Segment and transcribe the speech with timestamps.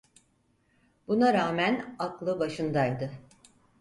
[1.07, 3.11] Buna rağmen aklı başındaydı.